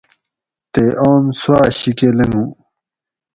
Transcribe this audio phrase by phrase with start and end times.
[0.73, 2.43] تے آم سوا شیکۤہ لنگو